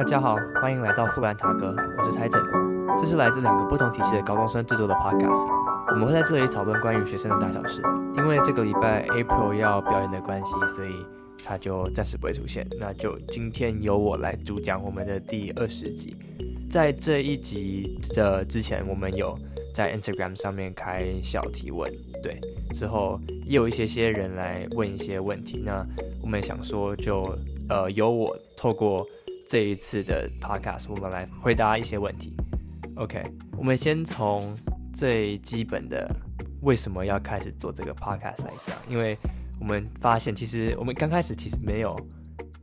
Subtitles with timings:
[0.00, 2.42] 大家好，欢迎来到富兰塔格，我是蔡政。
[2.98, 5.46] 这是来自两个不同体系的高中生制作的 Podcast。
[5.90, 7.82] 我们会在这里讨论关于学生的大小事。
[8.16, 11.04] 因为这个礼拜 April 要表演的关系，所以
[11.44, 12.66] 他就暂时不会出现。
[12.78, 16.16] 那就今天由我来主讲我们的第二十集。
[16.70, 19.38] 在这一集的之前，我们有
[19.74, 21.92] 在 Instagram 上面开小提问，
[22.22, 22.40] 对，
[22.72, 25.62] 之后也有一些些人来问一些问题。
[25.62, 25.86] 那
[26.22, 27.36] 我们想说，就
[27.68, 29.06] 呃由我透过
[29.50, 32.36] 这一次的 Podcast，我们来回答一些问题。
[32.94, 33.20] OK，
[33.58, 34.54] 我们先从
[34.94, 36.08] 最基本的
[36.62, 39.18] 为什么要开始做这个 Podcast 来讲，因为
[39.58, 41.92] 我们发现其实我们刚开始其实没有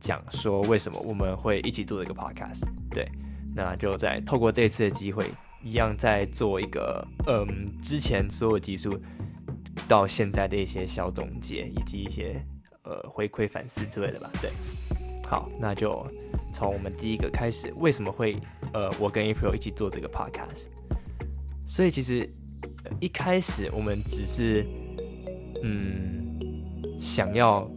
[0.00, 3.04] 讲说为什么我们会一起做这个 Podcast，对。
[3.54, 5.30] 那就在透过这一次的机会，
[5.62, 8.98] 一样在做一个，嗯，之前所有集数
[9.86, 12.42] 到现在的一些小总结，以及一些
[12.84, 14.30] 呃回馈反思之类的吧。
[14.40, 14.50] 对，
[15.26, 15.90] 好，那就
[16.52, 18.34] 从我们第一个开始，为什么会
[18.72, 20.66] 呃我跟 April 一起做这个 Podcast？
[21.66, 22.26] 所以其实
[23.00, 24.66] 一开始我们只是
[25.62, 26.38] 嗯
[26.98, 27.70] 想要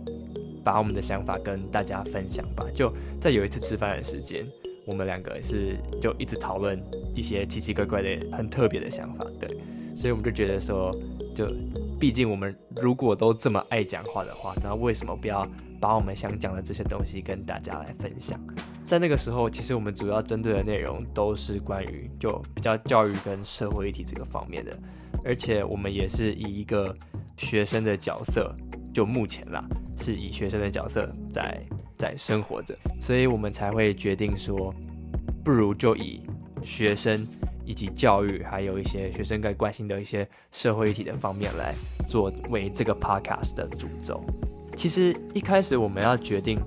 [0.63, 2.65] 把我们的想法跟大家分享吧。
[2.73, 4.45] 就在有一次吃饭的时间。
[4.83, 6.83] 我们两个是就一直讨论
[7.15, 9.47] 一些奇奇怪怪的、很特别的想法，对，
[9.95, 10.91] 所以我们就觉得说，
[11.35, 11.45] 就
[12.01, 15.47] 毕竟我们如果都这么爱讲话的话，那为什么不要
[15.79, 18.39] 把我们想讲的这些东西跟大家来分享？
[18.87, 24.75] 在那个时候，其实我们主要针对的内容都是关于就比较教育跟社会议题这个方面的，
[25.23, 26.97] 而且我们也是以一个
[27.37, 28.51] 学生的角色，
[28.91, 29.63] 就目前啦，
[29.95, 31.55] 是以学生的角色在。
[31.97, 34.73] 在生活着，所以我们才会决定说，
[35.45, 36.23] 不如就以
[36.63, 37.27] 学生
[37.71, 41.73] 以及教育，还有一些学生该关心的一些社会议题的方面来
[42.05, 44.21] 作为这个 podcast 的主轴。
[44.75, 46.59] 其实一开始我们要决定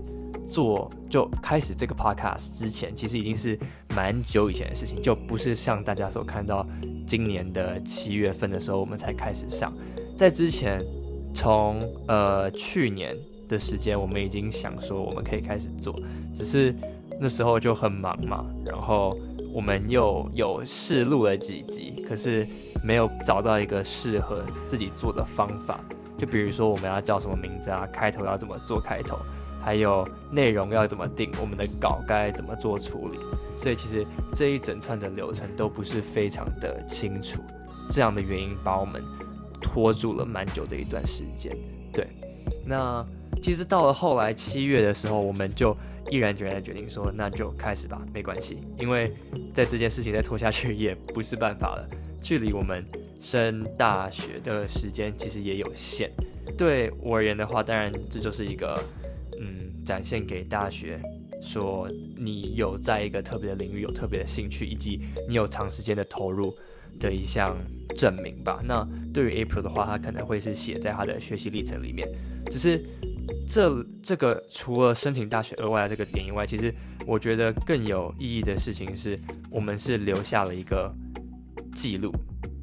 [0.47, 3.59] 做就开始这个 podcast 之前，其实已经是
[3.95, 6.67] 蛮久以前的事情，就不是像大家所看到
[7.06, 9.71] 今年的七月份的时候我们才开始上，
[10.17, 10.83] 在之前
[11.34, 13.15] 从呃去年。
[13.47, 15.95] 的时间，我们已经想说我们可以开始做，
[16.34, 16.75] 只是
[17.21, 18.43] 那时候就很忙嘛。
[18.65, 19.15] 然后
[19.55, 22.45] 我们又有试录了几集，可是
[22.83, 25.79] 没有找到一个适合自己做的方法。
[26.19, 29.17] 就比如说我们要叫什么名字啊，开头要怎么做开头，
[29.63, 33.19] 还有内容要怎么定，我们的稿该怎么做处理。
[33.57, 37.41] 所以其实这一整串的流程都不是非常的清楚。
[37.89, 39.01] 这样的原因把我们
[39.61, 41.57] 拖住了蛮久的一段时间。
[41.93, 42.09] 对，
[42.67, 43.07] 那。
[43.44, 45.77] 其实到了后来七月的时候，我们就
[46.10, 49.12] 毅然决然决定说，那就开始吧，没关系，因为
[49.53, 51.87] 在这件事情再拖下去也不是办法了。
[52.22, 52.82] 距离我们
[53.21, 56.10] 升大学的时间其实也有限。
[56.56, 58.82] 对我而言的话，当然这就是一个
[59.38, 60.99] 嗯，展现给大学
[61.43, 66.56] 说你有在一个特别的领域有特别的兴趣，以及你有长时间的投入
[66.99, 67.55] 的一项
[67.94, 68.62] 证明吧。
[68.65, 72.09] 那对于 April 的话，他可能会是写在他的学习历程里面，
[72.50, 72.82] 只是。
[73.47, 76.75] 这这个除了申请大学额外的这个点以外，其实
[77.06, 79.19] 我觉得更有意义的事情是，
[79.50, 80.93] 我们是留下了一个
[81.75, 82.12] 记录，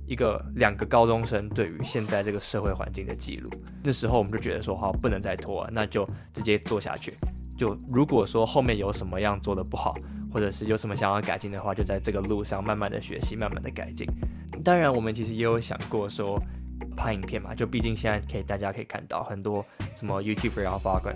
[0.07, 3.49] 一个两个高中生对于现在这个社会环境的记录。
[3.83, 7.13] 那时候我们就觉得说，好，不能再拖了，那就直接做下去。
[7.57, 9.93] 就如果说后面有什么样做的不好，
[10.33, 14.07] 或者是有什么想要改进的话，就在这个路上慢慢的学习，慢慢的改进。
[14.63, 16.41] 当然，我们其实也有想过说。
[16.95, 19.65] 拍影片嘛，就毕竟现在可以，大家可以看到很多
[19.95, 21.13] 什么 YouTuber 然后 Vlogger，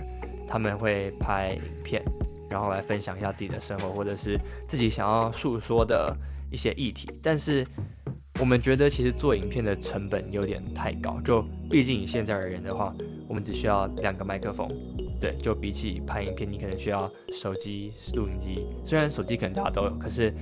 [0.47, 2.03] 他们会拍影片，
[2.49, 4.37] 然后来分享一下自己的生活，或者是
[4.67, 6.15] 自己想要诉说的
[6.51, 7.07] 一些议题。
[7.23, 7.65] 但是
[8.39, 12.93] 我们觉得其实做影片的成本有点太高，就毕竟以现在而言的话，
[13.27, 14.67] 我们只需要两个麦克风，
[15.21, 18.65] 对，就比起拍影片，你可能需要手机、录影机。
[18.83, 20.33] 虽然手机可能大家都有，可是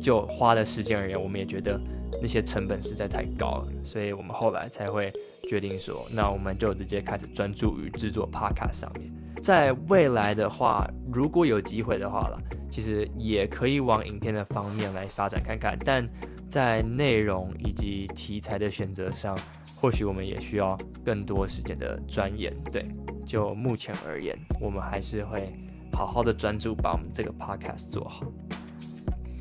[0.00, 1.80] 就花的时间而言，我们也觉得。
[2.20, 5.12] 那些成本实在太高了，所以我们后来才会
[5.48, 9.12] 决定说，那我们就直接开始专注于制作 Podcast 上面。
[9.42, 15.76] 在未来的话，如果有机会的话了，其实也可以往影片的方面来发展看看。
[15.84, 16.04] 但
[16.48, 19.36] 在内容以及题材的选择上，
[19.76, 22.50] 或许我们也需要更多时间的钻研。
[22.72, 22.86] 对，
[23.26, 25.52] 就目前而言，我们还是会
[25.92, 28.22] 好好的专注把我们这个 Podcast 做好。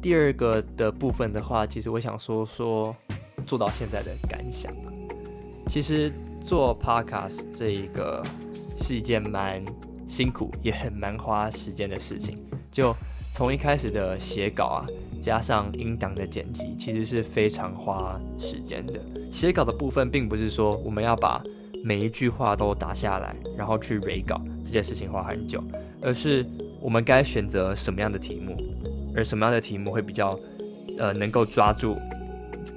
[0.06, 2.96] 第二个的部分的话，其实我想说说
[3.48, 4.72] 做到现在的感想。
[5.66, 6.12] 其实
[6.44, 8.24] 做 podcast 这一个
[8.78, 9.66] 是一件蛮
[10.06, 12.38] 辛苦也很蛮花时间的事情。
[12.72, 12.96] 就
[13.34, 14.86] 从一开始的写稿啊，
[15.20, 19.02] 加上音档的剪辑，其实是非常花时间的。
[19.32, 21.44] 写稿的部分并不是说我们要把
[21.84, 25.64] 每一句话都打下来，然后去 re 稿这件事情花很久，
[26.00, 26.46] 而是
[26.80, 28.56] 我们该选择什么样的题目，
[29.16, 30.40] 而什么样的题目会比较
[30.98, 31.98] 呃能够抓住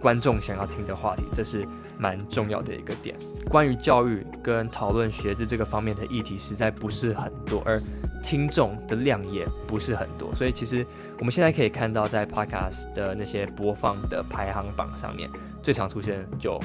[0.00, 1.66] 观众想要听的话题，这是
[1.98, 3.16] 蛮重要的一个点。
[3.48, 7.80] 关于教育跟讨论学制这个方面的议题，实在不是很多，而
[8.22, 10.86] 听众的量也不是很多，所以其实
[11.18, 15.28] 我们现在可以看到，在 Podcast 的那些播放的排行榜上面，
[15.60, 16.60] 最常出现就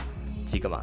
[0.45, 0.81] 几个嘛，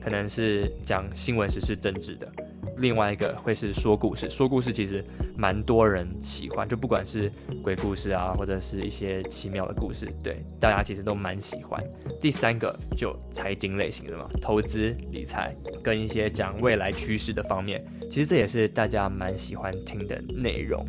[0.00, 2.30] 可能是讲新闻、时事、政治的。
[2.80, 5.04] 另外一个会是说故事，说故事其实
[5.36, 7.30] 蛮多人喜欢，就不管是
[7.62, 11.78] 鬼故事啊，或者是一些奇妙的故事，对大家其实都蛮喜欢。
[12.18, 20.84] 第三个就财经类型的嘛，投资理财跟一些讲未来趋势的方面，其实这也是大家蛮喜欢听的内容，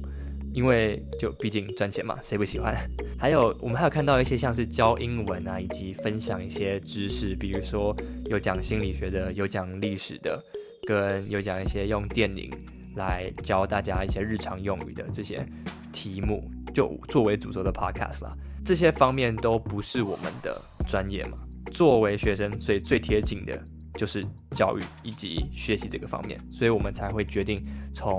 [0.53, 2.75] 因为就毕竟赚钱嘛，谁不喜欢？
[3.19, 7.95] 还有我们还有看到一些像是教英文啊，以及分享一些知识，比如说
[8.25, 10.41] 有讲心理学的，有讲历史的。
[10.87, 12.51] 跟有讲一些用电影
[12.95, 15.45] 来教大家一些日常用语的这些
[15.91, 18.35] 题目，就作为主轴的 podcast 啦。
[18.65, 21.37] 这些方面都不是我们的专业嘛。
[21.71, 23.57] 作为学生，所以最贴近的
[23.93, 27.63] 就是教育以及学习这个方面，所以我们才会决定
[27.93, 28.11] 从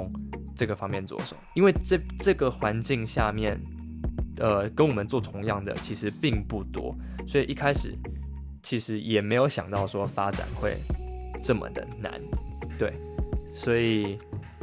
[0.56, 1.36] 这个方面着手。
[1.54, 3.60] 因为这这个环境下面，
[4.38, 7.94] 呃，跟我们做同样的其实并不多，所以一开始
[8.62, 10.74] 其实也没有想到说发展会
[11.42, 12.12] 这么的难。
[12.78, 12.88] 对，
[13.52, 14.16] 所以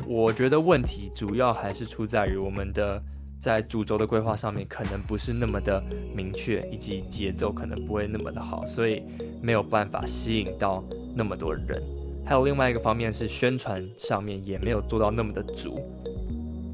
[0.08, 3.00] 我觉得问题主要还是出在于我们的
[3.40, 5.82] 在主轴的规划上面可能不是那么的
[6.14, 9.04] 明确，以及节奏可能不会那么的好，所以
[9.42, 10.84] 没有办法吸引到
[11.16, 11.82] 那么多人。
[12.26, 15.80] 还有另外一个方面是宣传上面也没有做到那么的足。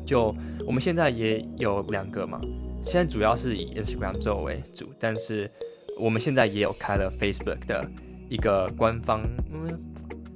[0.06, 0.36] 就
[0.66, 2.42] 我们现在也有两个嘛，
[2.82, 5.50] 现在主要是以 Instagram 作为主，但是
[6.00, 7.90] 我们现在也有开了 Facebook 的
[8.28, 9.22] 一个官方。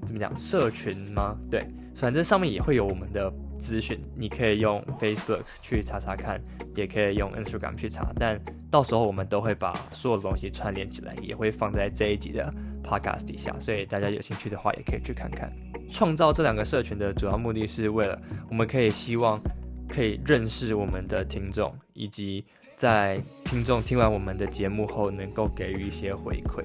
[0.10, 0.36] 怎么讲？
[0.36, 1.38] 社群吗？
[1.52, 1.64] 对，
[1.96, 6.42] 反正上面也会有我们的资讯，你可以用 Facebook 去查查看，
[6.76, 8.12] 也可以用 Instagram 去查。
[8.16, 8.42] 但
[8.72, 12.52] 到时候我们都会把所有的东西串联起来，也会放在这一集的
[12.84, 15.54] Podcast 底下，所以大家有兴趣的话，也可以去看看。
[15.92, 18.20] 创造这两个社群的主要目的是为了，
[18.50, 19.40] 我们可以希望
[19.88, 22.44] 可以认识我们的听众，以及
[22.78, 26.64] 在听众听完我们的节目后，能够给予一些回馈。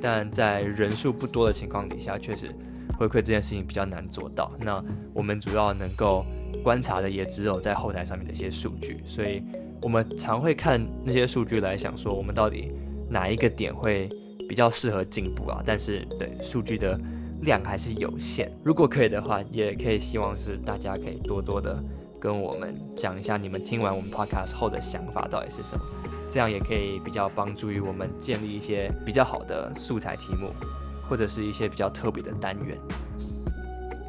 [0.00, 2.46] 但在人数不多的情况底下，确实。
[2.98, 4.82] 回馈这件事情比较难做到，那
[5.12, 6.24] 我们主要能够
[6.62, 9.42] 观察的也只有在后台上面的一些数据，所以
[9.82, 12.72] 我们常会看那些数据来想说，我们到底
[13.08, 14.08] 哪一个点会
[14.48, 15.62] 比较适合进步啊？
[15.64, 16.98] 但是对数据的
[17.42, 21.82] 量还是有限，如果可以的话，也可以希望是大家可以多多的
[22.18, 25.84] 跟我们讲一下你们听完我们 podcast 后的想法到底是什么，
[26.30, 30.50] 这样也可以比较帮助于我们建立一些比较好的素材题目。
[31.08, 32.76] 或者是一些比较特别的单元。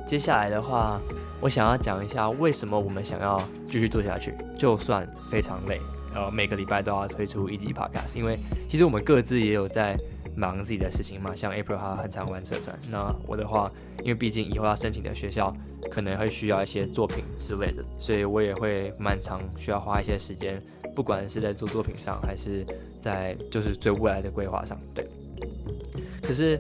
[0.07, 0.97] 接下来的话，
[1.41, 5.77] 我想要讲一下为什么我们想要继续做下去，就算非常累，
[6.15, 8.17] 呃，每个礼拜都要推出一集 podcast。
[8.17, 8.39] 因为
[8.69, 9.99] 其实我们各自也有在
[10.33, 13.69] 忙自己的事情嘛，像 April 他很常玩社团，那我的话，
[13.99, 15.53] 因为毕竟以后要申请的学校
[15.91, 20.57] 可能会需要一些作品之类的，所以我也会蛮长需要花一些时间，
[20.95, 22.63] 不管是在做作品上，还是
[23.01, 25.05] 在就是对未来的规划上，对。
[26.21, 26.57] 可是。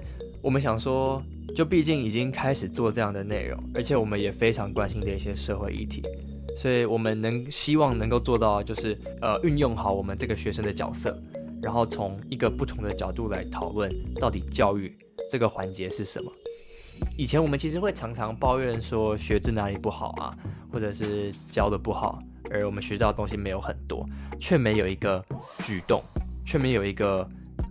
[0.47, 1.21] 我们想说，
[1.53, 6.01] 就毕竟已经开始做这样的内容，而且我们也非常关心的一些社会议题，
[6.55, 11.21] 所以我们能希望能够做到，就是呃运用好我们这个学生的角色，
[11.61, 14.97] 然后从一个不同的角度来讨论到底教育
[15.29, 16.31] 这个环节是什么。
[17.17, 20.33] 以前我们其实会常常抱怨说学制哪里不好啊，
[20.71, 24.07] 或者是教的不好，而我们学到的东西没有很多，
[24.39, 25.21] 却没有一个
[25.59, 26.01] 举动，
[26.45, 27.27] 却没有一个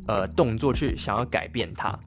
[0.08, 1.98] 呃动作去想要改变它。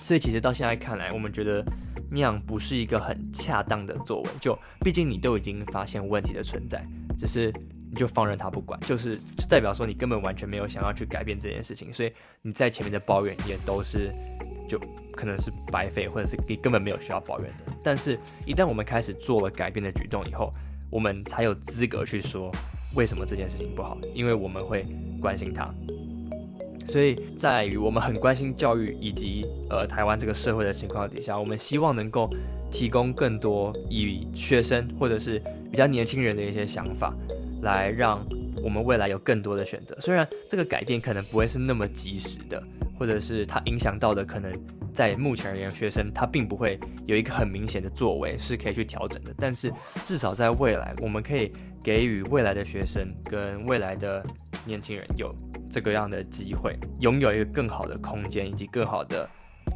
[0.00, 1.64] 所以其实到现在看来，我们觉得
[2.10, 4.30] 那样不是一个很恰当的作为。
[4.40, 6.82] 就毕竟你都已经发现问题的存在，
[7.18, 7.52] 只是
[7.90, 11.92] 你就放任他不管，就是代表说你根本完全没有想要去改变这件事情。
[11.92, 12.12] 所以
[12.42, 14.08] 你在前面的抱怨也都是
[14.66, 14.78] 就
[15.12, 17.58] 可能是白费，或者是你根本没有需要抱怨的。
[17.82, 20.50] 但是，一旦我们开始做了改变的举动以后，
[20.90, 22.50] 我们才有资格去说
[22.94, 24.86] 为什么这件事情不好，因为我们会
[25.20, 25.74] 关心他。
[26.88, 32.28] 所以在于我们很关心教育以及呃台湾这个社会的情况底下，我们希望能够
[32.70, 35.38] 提供更多以学生或者是
[35.70, 37.14] 比较年轻人的一些想法，
[37.62, 38.26] 来让
[38.62, 39.94] 我们未来有更多的选择。
[40.00, 42.62] 虽然这个改变可能不会是那么及时的，
[42.98, 44.50] 或者是它影响到的可能
[44.92, 49.34] 在目前而言，学生他并不会有一个很明显的作为是可以去调整的。
[49.36, 49.70] 但是
[50.04, 51.50] 至少在未来，我们可以
[51.84, 54.22] 给予未来的学生跟未来的
[54.64, 55.30] 年轻人有。
[55.70, 59.28] 这个样的机会，拥有一个更好的空间以及更好的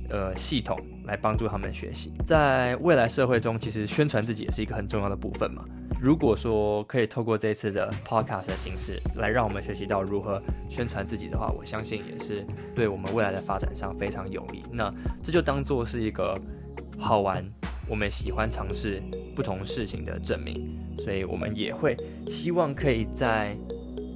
[0.08, 2.12] 呃系统来帮助他们学习。
[2.26, 5.64] 在未来社会中，其实宣传自己也是一个很重要的部分嘛。
[6.00, 12.44] 如果说可以透过这次的 podcast 的形式来让我们学习到如何宣传自己的话，我相信也是
[12.74, 14.60] 对我们未来的发展上非常有利。
[14.72, 14.90] 那
[15.22, 16.36] 这就当做是一个
[16.98, 17.44] 好玩，
[17.88, 19.00] 我们喜欢尝试
[19.36, 20.78] 不同事情的证明。
[20.98, 21.96] 所以我们也会
[22.28, 23.56] 希望可以在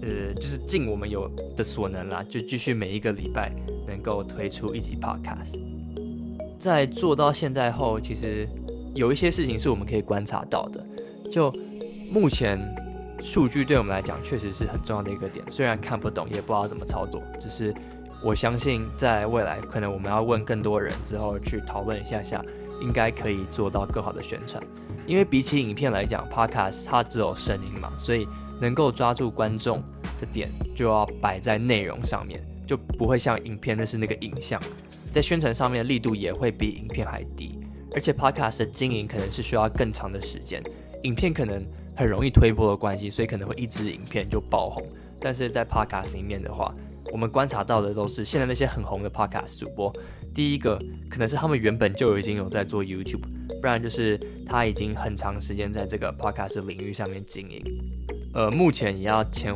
[0.03, 3.53] 呃，就是尽我们有的所能啦，就继续每一个礼拜
[3.87, 5.61] 能够推出一集 podcast。
[6.59, 8.49] 在做到现在后，其实
[8.95, 10.85] 有一些事情是我们可以观察到的，
[11.31, 11.53] 就。
[12.09, 12.57] 目前
[13.21, 17.75] 数据对我们来讲确实是很重要的一个点，虽然看不懂，也不知道怎么操作，只是
[18.23, 22.41] 我相信在未来，可能我们要问更多人之后去讨论一下下，
[22.81, 24.63] 应该可以做到更好的宣传。
[25.05, 28.25] 因为比起影片来讲，Podcast 它只有声音嘛，所以
[28.61, 29.83] 能够抓住观众
[30.21, 34.61] 的点就要摆在内容上面，就不会像影片那是那个影像，
[35.13, 37.59] 在宣传上面的力度也会比影片还低，
[37.95, 40.61] 而且 Podcast 的经营可能是需要更长的时间，
[41.03, 41.61] 影片可能。
[41.99, 44.87] 很容易推波的关系，所以可能会一支影片就爆红。
[45.19, 46.71] 但是在 podcast 里面的话，
[47.11, 49.91] 我们观察到的都是现在那些很红的 podcast 主播，
[50.35, 53.23] 第一个可能是他们原本就已经有在做 YouTube，
[53.63, 57.65] 不然就是他已经很长时间在这个 podcast 领域上面经营。
[58.37, 59.51] 呃，目前也要前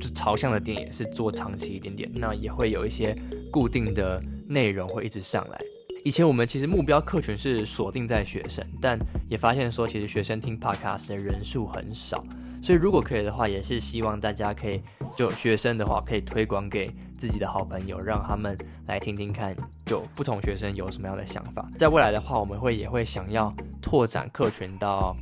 [0.00, 3.14] 就朝向的点也是做长期一点点，那也会有一些
[3.50, 5.60] 固定的内容会一直上来。
[6.02, 8.98] 以前我们其实目标客群是锁定在学生，但
[9.28, 12.24] 也发现说，其实学生听 podcast 的人数很少，
[12.62, 14.80] 所以如果可以的话，也是希望大家可以
[15.14, 21.68] 就学生的话，可以推广给自己的好朋友，让他们来听听看，就不同学生有什么样的想法。
[21.78, 25.14] 在未来的话，我们会也会想要拓展客群到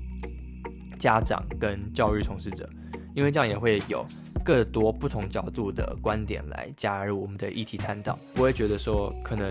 [0.97, 2.67] 家长跟教育从事者，
[3.15, 4.05] 因为这样也会有
[4.45, 9.51] 更多不同角度的观点来加入我们的议题探讨，不会觉得说可能。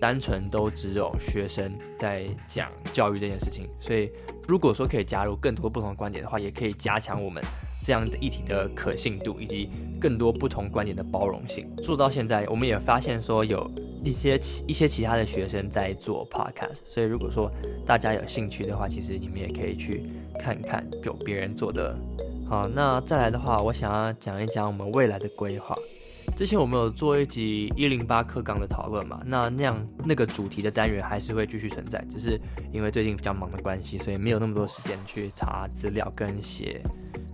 [0.00, 4.10] 单纯都只有学生在讲教育这件事情，所以
[4.48, 7.40] 如果说可以加入更多不同观点的话，也可以加强我们
[7.84, 11.70] 这样的议题的可信度，以及更多不同观点的包容性。
[11.84, 13.70] 做到现在，我们也发现说有
[14.04, 17.48] 一些其一些其他的学生在做 podcast，所以如果说
[17.86, 20.02] 大家有兴趣的话，其实你们也可以去
[20.42, 21.96] 看看有别人做的。
[22.48, 25.76] 好，那再来的话，我想要讲一讲我们未来的规划。
[26.36, 29.20] 之前我们有做一集一零八课纲的讨论嘛？
[29.24, 32.40] 那那样那个主题的单元还是会继续存在，只是
[32.72, 36.82] 因为最近比较忙的关系，所以没有那么多时间去查资料跟写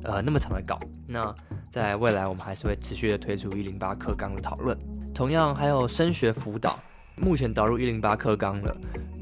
[0.04, 0.76] 呃那么长的稿。
[1.08, 1.34] 那
[1.70, 4.76] 在未来我们还是会持续的推出一零八课纲的讨论。
[5.14, 6.78] 同样还有升学辅导，
[7.16, 8.76] 目前导入一零八课纲了，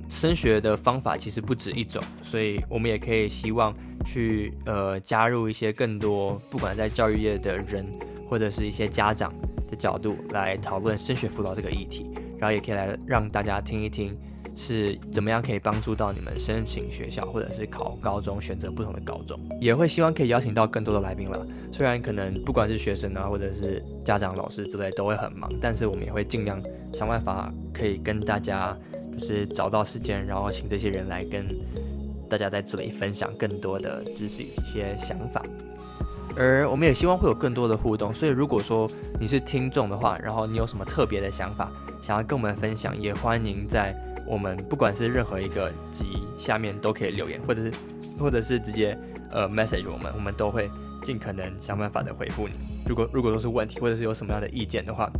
[0.08, 7.84] 升学的方法其实不止一种，所以我们也可以希望去呃加入一些更多不管在教育业的人
[8.28, 9.32] 或者是一些家长。
[9.68, 12.08] 的角度来讨论升学辅导这个议题，
[12.38, 14.14] 然后也可以来让大家听一听
[14.56, 21.44] 是怎么样可以帮助到你们申请学校或者是考高中选择不同的高中，也会希望可以邀请到更多的来宾了。
[21.72, 26.62] 虽然可能不管是学生啊或者是家长、老师之类都会很忙，但是我们也会尽量
[26.94, 28.76] 想办法可以跟大家
[29.16, 31.46] 就是找到时间，然后请这些人来跟
[32.28, 35.42] 大家在这里分享更多的知识、一些想法。
[36.38, 38.86] 而我们也希望会有更多的互动，所以如果说
[39.18, 43.90] 你是听众的话，然后你有什么特别的想法想要跟我们分享，也欢迎在
[44.28, 46.04] 我们不管是任何一个集
[46.36, 47.72] 下面都可以留言，或者是
[48.20, 48.98] 或者是直接
[49.30, 50.68] 呃 message 我们，我们都会
[51.02, 52.54] 尽可能想办法的回复你。
[52.86, 55.10] 如果如果说是问题，或者是有什么样的意见的话，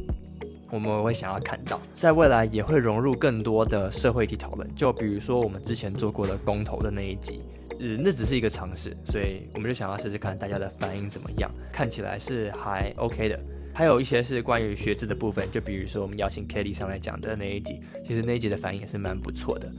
[0.70, 7.36] 我们会想要看到，在未来也会融入更多的社会题讨论，就比如说我们之前做过的公投的那一集。
[7.80, 11.50] 呃，那只是一个尝试，所以我们就想要试试看大家的反应怎么样。
[11.70, 13.36] 看起来是还 OK 的。
[13.74, 19.70] 还有一些是关于学制的部分，就比如说我们邀请 Kelly 上来讲的那一集，其实那一集的反应也是蛮不错的。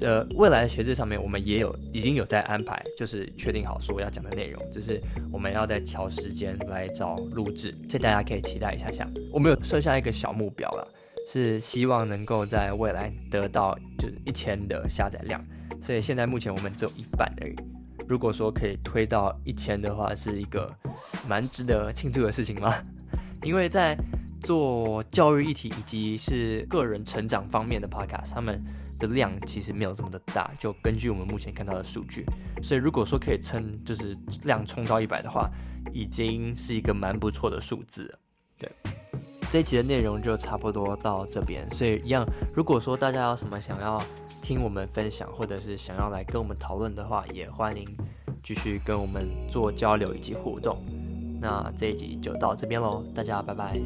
[0.00, 5.00] 呃未来的学制上面，我们也有已经有在安排，就是确定好说要讲的内容，只是
[5.32, 9.08] 我们要在调时间来找录制，所以大家可以期待一下下。
[9.32, 10.88] 我们有设下一个小目标了，
[11.26, 15.42] 是希望能够在未来得到就是一千的下载量。
[15.80, 17.54] 所以现在目前我们只有一半而已。
[18.08, 20.72] 如果说可以推到一千的话，是一个
[21.28, 22.74] 蛮值得庆祝的事情吗？
[23.42, 23.96] 因为在
[24.40, 28.56] 做教育议题以及是个人成长方面的 podcast，他们
[28.96, 30.50] 的量其实没有这么的大。
[30.58, 32.24] 就根据我们目前看到的数据，
[32.62, 35.50] 所以如果说可以撑，就是量冲到一百的话，
[35.92, 38.18] 已经是一个蛮不错的数字。
[38.58, 38.70] 对，
[39.50, 41.68] 这一集的内容就差不多到这边。
[41.70, 42.24] 所以一样，
[42.54, 44.00] 如果说大家有什么想要，
[44.40, 47.84] 听我们分享，或者是想要来跟我们讨论的话，也欢迎
[48.42, 50.82] 继续跟我们做交流以及互动。
[51.40, 53.78] 那这一集就到这边喽，大家拜拜。